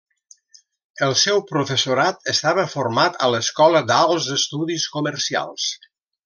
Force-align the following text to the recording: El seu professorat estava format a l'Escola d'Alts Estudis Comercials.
El 1.07 1.11
seu 1.23 1.41
professorat 1.51 2.31
estava 2.33 2.65
format 2.71 3.19
a 3.27 3.29
l'Escola 3.35 3.83
d'Alts 3.93 4.31
Estudis 4.41 4.89
Comercials. 4.97 5.69